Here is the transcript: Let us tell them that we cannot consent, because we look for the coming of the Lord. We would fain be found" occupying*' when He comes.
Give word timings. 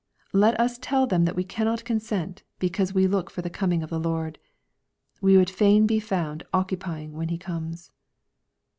Let 0.33 0.59
us 0.59 0.79
tell 0.81 1.05
them 1.05 1.25
that 1.25 1.35
we 1.35 1.43
cannot 1.43 1.85
consent, 1.85 2.41
because 2.57 2.91
we 2.91 3.05
look 3.05 3.29
for 3.29 3.43
the 3.43 3.51
coming 3.51 3.83
of 3.83 3.91
the 3.91 3.99
Lord. 3.99 4.39
We 5.21 5.37
would 5.37 5.47
fain 5.51 5.85
be 5.85 5.99
found" 5.99 6.41
occupying*' 6.55 7.13
when 7.13 7.29
He 7.29 7.37
comes. 7.37 7.91